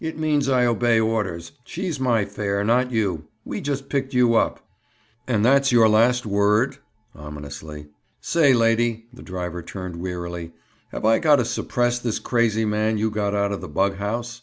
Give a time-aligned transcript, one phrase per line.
[0.00, 1.52] "It means I obey orders.
[1.64, 3.26] She's my 'fare,' not you.
[3.44, 4.66] We just picked you up."
[5.28, 6.78] "And that's your last word?"
[7.14, 7.88] Ominously.
[8.22, 13.52] "Say, lady"—the driver turned wearily—"have I got to suppress this crazy man you got out
[13.52, 14.40] of the bughouse?"